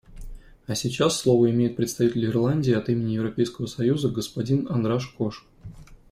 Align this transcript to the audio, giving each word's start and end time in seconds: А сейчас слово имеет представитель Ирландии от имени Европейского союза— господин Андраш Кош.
А 0.65 0.73
сейчас 0.73 1.19
слово 1.19 1.51
имеет 1.51 1.75
представитель 1.75 2.25
Ирландии 2.25 2.73
от 2.73 2.89
имени 2.89 3.11
Европейского 3.13 3.67
союза— 3.67 4.09
господин 4.09 4.65
Андраш 4.67 5.05
Кош. 5.09 5.45